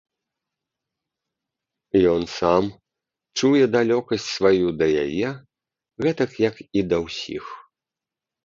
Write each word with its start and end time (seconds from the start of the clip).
Ён 2.13 2.21
сам 2.39 2.63
чуе 3.37 3.61
далёкасць 3.75 4.27
сваю 4.39 4.67
да 4.81 4.87
яе, 5.05 5.29
гэтак 6.07 6.31
як 6.49 6.55
і 6.83 6.85
да 6.95 7.05
ўсіх. 7.07 7.45